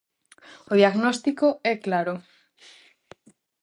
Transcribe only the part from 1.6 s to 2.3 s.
é claro.